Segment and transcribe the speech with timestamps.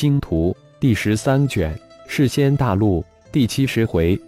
[0.00, 4.18] 星图》第十三卷世仙大陆第七十回，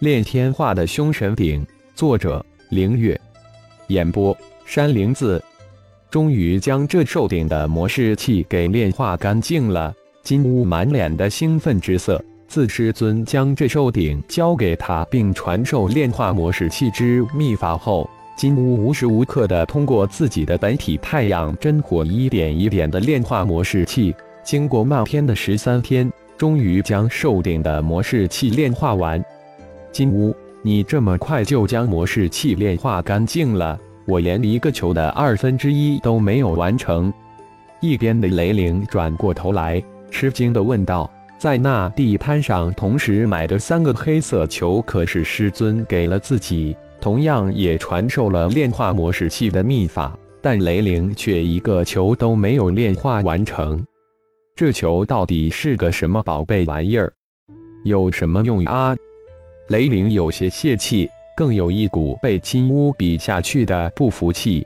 [0.00, 1.64] 炼天化的凶神鼎。
[1.94, 3.20] 作者：凌月。
[3.86, 5.40] 演播：山灵子。
[6.10, 9.94] 终于将这兽鼎的模式器给炼化干净了。
[10.24, 12.20] 金乌满脸的兴奋之色。
[12.48, 18.10] 自师尊将这兽鼎交给他，并传授炼化模式器之秘法后。
[18.36, 24.12] 金乌无时无刻的通过自己的本体太阳真火，一点一点的炼化模式器。
[24.44, 29.24] 经过漫天的十三天，终于将寿鼎的模式器炼化完。
[29.90, 33.78] 金乌，你这么快就将模式器炼化干净了？
[34.06, 37.12] 我连一个球的二分之一都没有完成。
[37.80, 53.84] 一边的雷灵转过头来，吃惊的问道：“在那地摊上同时买的三个黑色球，可是师尊给了自己？”同样也传授了炼化模式器的秘法，但雷灵却一个球都没有炼化完成。
[54.56, 57.12] 这球到底是个什么宝贝玩意儿？
[57.82, 58.94] 有什么用啊？
[59.66, 64.64] 雷灵有些泄气，更有一股被金乌比下去的不服气。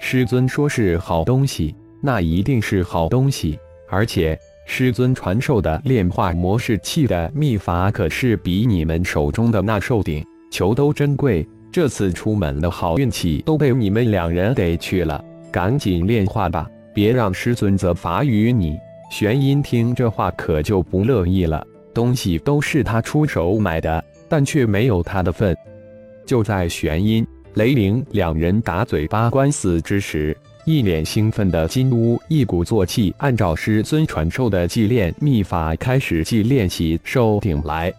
[0.00, 3.58] 师尊说是好东西，那一定是好东西。
[3.88, 11.44] 而且师尊传授的炼化模式器的秘法，可是比你们手中的那寿鼎球都珍贵。
[11.72, 18.78] 这次出门的好运气都被你们两人给去了，赶紧炼化吧，别让师尊责罚于你。
[19.10, 25.56] 玄音听这话可就不乐意了，东西都是他出手买的，但却没有他的份。
[26.26, 30.36] 就在玄音、雷灵两人打嘴巴官司之时，
[30.66, 37.92] 一脸兴奋的金乌一鼓作气，按照师尊传授的祭炼秘法开始祭炼起寿鼎来。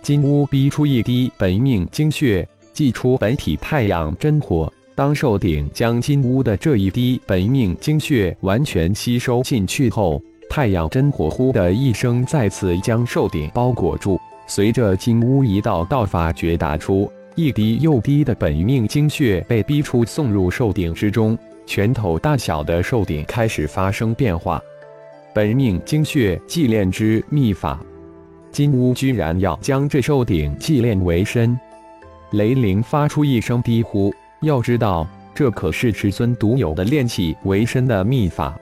[0.00, 2.46] 金乌逼出一滴本命精血。
[2.72, 14.18] 祭出本体太阳真火，当寿鼎将金乌的这一滴本命精血完全吸收进去后，太阳真火呼的一声再次将寿鼎包裹住。
[14.46, 21.36] 随着金乌一道道法诀打出，一滴又滴的本命精血被逼出，送入寿鼎之中。
[21.66, 24.62] 拳头大小的寿鼎开始发生变化。
[25.34, 27.78] 本命精血祭炼之秘法，
[28.52, 31.58] 金乌居然要将这寿鼎祭炼为身。
[32.30, 38.56] 雷灵发出一声低呼，要知道，这可是至尊独有的炼气为身的秘法。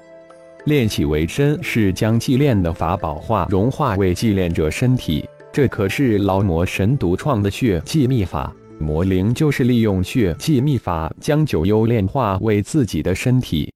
[0.64, 8.50] 炼气为身是将祭炼的法宝化融化为祭炼者身体，这可是老魔神独创的血祭秘法。
[8.78, 13.70] 魔灵就是利用血祭秘法将九幽炼化为自己的身体。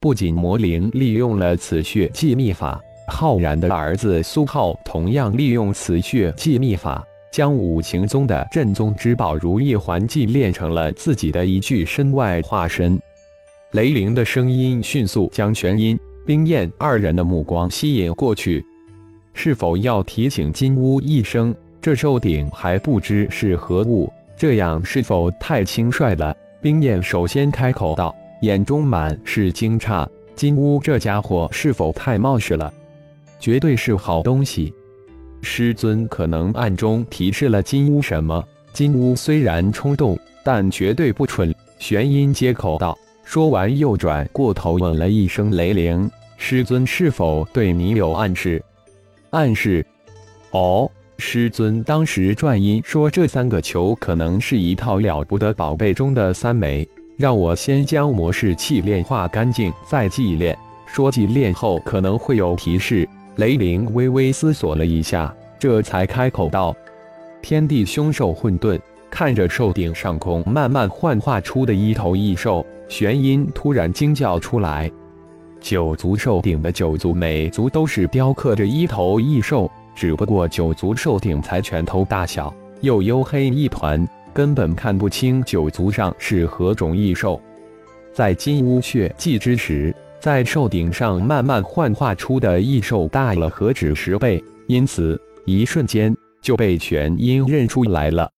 [0.00, 7.04] 不仅魔灵利用了此血祭秘法，浩然的儿子苏浩同样利用此血祭秘法。
[7.30, 12.98] 将五行宗的镇宗之宝如意环祭炼成了自己的一具身外化身。
[13.72, 18.64] 雷灵的声音迅速将全音、冰焰二人的目光吸引过去。
[19.34, 21.54] 是否要提醒金乌一声？
[21.82, 26.34] 这寿鼎还不知是何物，这样是否太轻率了？
[26.62, 32.72] 冰焰首先开口道，眼中满是惊诧：金乌这家伙是否太冒失了？
[33.38, 34.72] 绝对是好东西。
[35.42, 38.42] 师尊可能暗中提示了金乌什么？
[38.72, 41.54] 金乌虽然冲动，但绝对不蠢。
[41.78, 48.62] 玄阴接口道，说完又转过头问了一声雷灵：“师尊是否对你有暗示？”
[49.30, 49.84] 暗示？
[50.50, 56.86] 哦，师尊当时转音说这三个球可能是一套了不得宝贝中的三枚，
[57.16, 60.56] 让我先将模式器炼化干净再祭炼。
[60.86, 63.08] 说祭炼后可能会有提示。
[63.36, 66.72] 雷灵微微思索了一下，这才开口道
[67.42, 68.78] ：“天地凶兽混沌。”
[69.14, 74.90] 看着兽顶上空慢慢幻化出的一头异兽，玄阴突然惊叫出来
[75.62, 87.40] ：“九族兽顶的九族每族都是雕刻着一头异兽，只不过九族兽顶才拳头大小，又黝黑一团，根本看不清九族上是何种异兽。”
[88.12, 89.94] 在金乌血祭之时。
[90.18, 98.28] 在兽顶上慢慢幻化出的异兽大了何止十倍，因此一瞬间就被玄阴认出来了。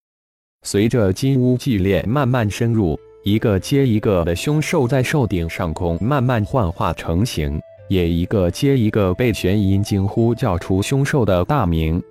[0.66, 12.02] 随着金乌祭炼慢慢深入，一个接一个的凶兽在兽顶上空慢慢幻化成型，也一个接一个被玄阴惊呼叫出凶兽的大名。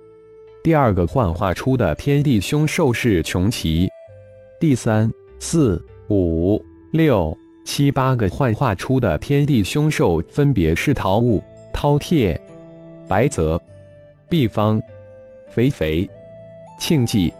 [0.64, 3.90] 第二个幻化出的天地凶兽是穷奇，
[4.58, 6.58] 第三、四、五、
[6.92, 7.36] 六。
[7.66, 11.42] 七八个幻化出的天地凶兽分别是桃物、
[11.74, 12.38] 饕餮、
[13.06, 13.60] 白泽、
[14.30, 14.80] 毕方、
[15.50, 16.08] 肥肥、
[16.80, 17.30] 庆忌。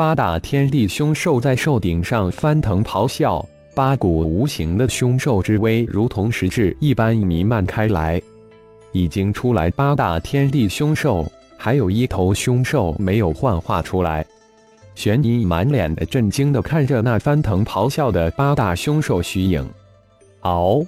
[0.00, 8.18] 八大天地凶兽在兽顶上翻腾咆哮，八股无形的凶兽之威如同实质一般弥漫开来。
[8.92, 14.24] 已经出来八大天地凶兽，还有一头凶兽没有幻化出来。
[14.94, 19.68] 玄阴满脸的震惊的看着那翻腾咆哮的八大凶兽虚影，
[20.40, 20.82] 嗷！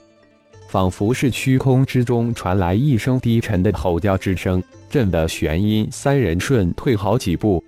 [0.68, 7.62] 仿佛是虚空之中传来一声低沉的吼叫之声，震得玄阴三人瞬退好几步。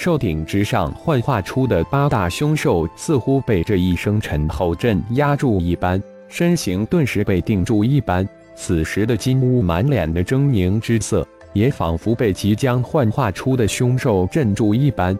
[0.00, 8.26] 兽顶之上幻化出的八大凶兽，似乎被这一声沉吼震压住一般，身形顿时被定住一般。
[8.56, 15.14] 此时的金乌满脸的狰狞之色，也仿佛被即将幻化出的凶兽镇住一般。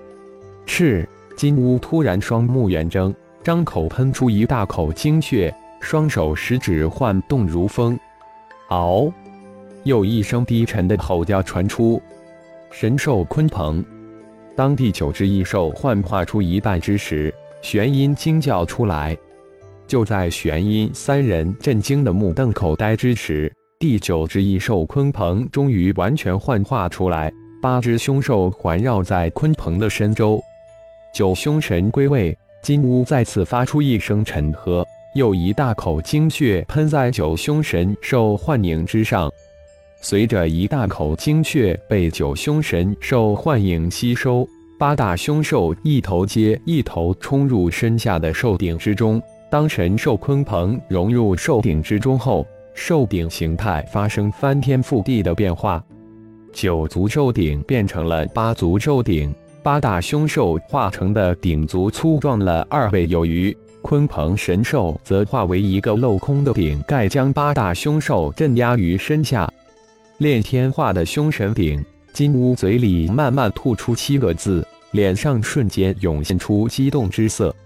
[0.65, 1.07] 是
[1.37, 8.01] 金乌突然双目圆睁，张口喷出一大口精血，双手食指晃动如风。
[8.71, 9.13] 嗷！
[9.85, 12.01] 又一声低沉的吼叫传出。
[12.71, 13.85] 神兽鲲鹏。
[14.57, 17.33] 当第九只异兽幻化出一半之时，
[17.63, 19.17] 玄阴惊叫出来。
[19.87, 27.33] 就在玄阴三人震惊的目瞪口呆之时，第九只异兽鲲鹏终于完全幻化出来。
[27.63, 30.41] 八只凶兽环绕在鲲鹏的身周。
[31.13, 39.31] 九凶神归位，金乌再次发出一声沉喝，又一大口精血喷在九凶神兽幻影之上。
[40.03, 44.49] 随着一大口精血被九凶神兽幻影吸收，
[44.79, 49.23] 八大凶兽一头接一头冲入身下的兽顶之中。
[49.51, 55.85] 当神兽鲲鹏融入兽顶之中后，兽顶形态发生翻天覆地的变化，
[56.51, 63.55] 九足兽顶变成了八足兽顶，八大凶兽化成的顶足粗壮了二倍有余。
[63.83, 69.51] 鲲鹏神兽则化为一个镂空的顶盖，将八大凶兽镇压于身下。
[70.21, 71.83] 炼天化的凶神鼎，
[72.13, 77.57] 金乌嘴里慢慢吐出七个字，脸上瞬间涌现出激动之色。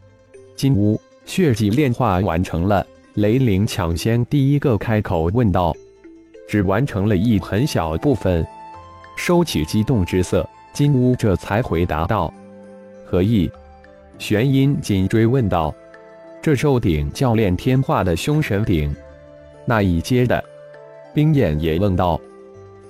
[0.55, 5.75] 金乌血迹炼化完成了，雷灵抢先第一个开口问道
[6.47, 8.47] ：“只完成了一很小部分。”
[9.19, 12.33] 收起激动之色，金乌这才回答道
[13.05, 13.51] ：“何意？”
[14.17, 15.75] 玄阴紧追问道
[16.41, 18.95] ：“这兽鼎叫炼天化的凶神鼎，
[19.67, 20.41] 那一阶的？”
[21.13, 22.21] 冰焰也问道。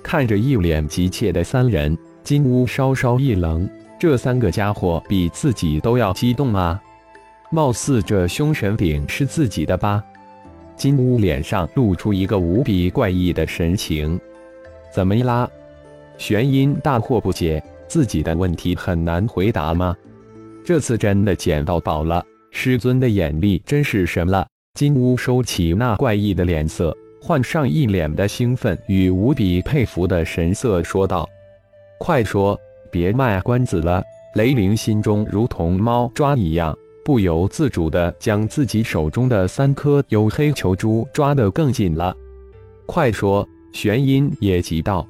[0.05, 3.67] 看着一脸急切的三人，金乌稍稍一愣：
[3.99, 6.79] 这三个家伙比自己都要激动啊！
[7.49, 10.03] 貌似这凶神鼎是自己的吧？
[10.75, 14.19] 金乌脸上露出一个无比怪异的神情。
[14.93, 15.49] 怎么啦？
[16.19, 19.95] 玄阴大惑不解，自己的问题很难回答吗？
[20.63, 24.45] 这次真的捡到宝了，师尊的眼力真是神了。
[24.75, 26.95] 金乌收起那怪异的脸色。
[27.25, 31.27] 换上一脸的兴奋与无比佩服的神色，说道
[31.97, 32.55] ：“快说，
[32.91, 34.03] 别卖关子了！”
[34.35, 42.15] 雷灵心中如同猫抓一样，不由自主地将自己手中的三颗黝黑球珠抓得更紧了。
[42.85, 43.43] 快说！
[43.73, 45.07] 玄阴也急道：“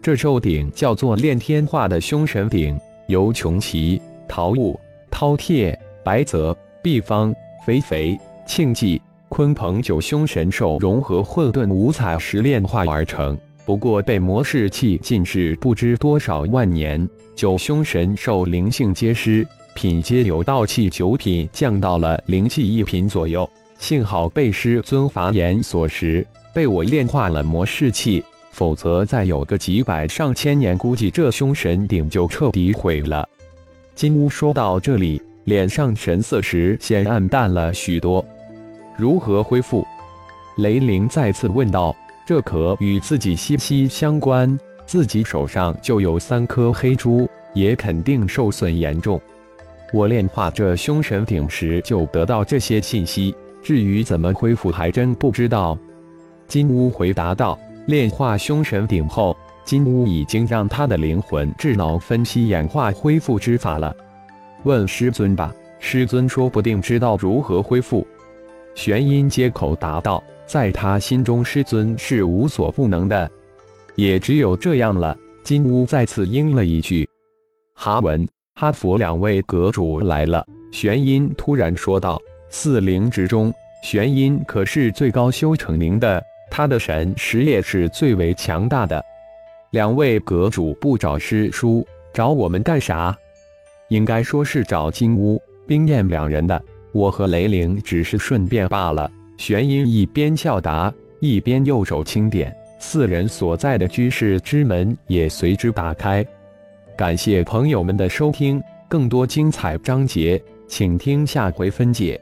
[0.00, 7.34] 这兽鼎叫做炼天化的凶神鼎，由穷奇、桃物、饕餮、白泽、毕方、
[7.66, 8.98] 肥肥、庆忌。”
[9.32, 17.08] 鲲鹏九凶神兽融合混沌五彩石炼化而成，不过被魔士器禁制不知多少万年。
[17.34, 23.48] 九凶神兽灵性皆失，品阶由道器九品降到了灵气一品左右。
[23.78, 33.26] 幸好被师尊法眼所识，被我炼化了魔士器，否则再有个几百上千年，估计这凶神鼎就彻底毁了。
[33.94, 38.22] 金乌说到这里，脸上神色时显暗淡了许多。
[38.96, 39.86] 如何恢复？
[40.56, 41.94] 雷灵再次问道。
[42.24, 44.56] 这可与自己息息相关，
[44.86, 49.20] 自己手上就有三颗黑珠，也肯定受损严重。
[49.92, 55.76] 我炼化这凶神鼎时就得到这些信息，至于怎么恢复，还真不知道。
[56.46, 57.58] 金乌回答道。
[57.86, 63.92] 炼化凶神鼎后，金乌已经让他的灵魂智脑分析演化恢复之法了。
[64.62, 68.06] 问师尊吧，师尊说不定知道如何恢复。
[68.74, 73.30] 玄阴接口答道：“在他心中，师尊是无所不能的，
[73.94, 77.08] 也只有这样了。”金乌再次应了一句
[77.74, 83.52] ：“哈文、哈佛两位阁主来了。”玄阴突然说道：“四灵之中，
[83.82, 89.04] 玄阴可是最高修成灵的，他的神识也是最为强大的。
[89.70, 93.16] 两位阁主不找师叔，找我们干啥？
[93.88, 96.62] 应该说是找金乌、冰焰两人的。”
[96.92, 99.10] 我和雷灵只是顺便罢了。
[99.38, 106.24] 玄音一边笑答，一边右手轻点，四人所在的居室之门也随之打开。
[106.96, 112.20] 感谢朋友们的收听，更多精彩章节，请听下回分解。